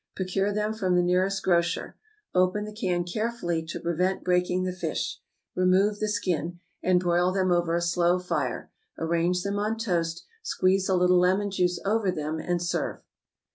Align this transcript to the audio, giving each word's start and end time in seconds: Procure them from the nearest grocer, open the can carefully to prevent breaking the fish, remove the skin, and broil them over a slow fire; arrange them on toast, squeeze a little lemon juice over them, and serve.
Procure 0.15 0.51
them 0.51 0.73
from 0.73 0.95
the 0.95 1.03
nearest 1.03 1.43
grocer, 1.43 1.95
open 2.33 2.65
the 2.65 2.73
can 2.73 3.03
carefully 3.03 3.63
to 3.67 3.79
prevent 3.79 4.23
breaking 4.23 4.63
the 4.63 4.73
fish, 4.73 5.19
remove 5.53 5.99
the 5.99 6.07
skin, 6.09 6.59
and 6.81 6.99
broil 6.99 7.31
them 7.31 7.51
over 7.51 7.75
a 7.75 7.83
slow 7.83 8.17
fire; 8.17 8.71
arrange 8.97 9.43
them 9.43 9.59
on 9.59 9.77
toast, 9.77 10.25
squeeze 10.41 10.89
a 10.89 10.95
little 10.95 11.19
lemon 11.19 11.51
juice 11.51 11.79
over 11.85 12.09
them, 12.09 12.39
and 12.39 12.63
serve. 12.63 13.03